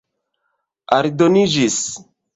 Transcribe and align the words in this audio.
aldoniĝis 0.97 1.81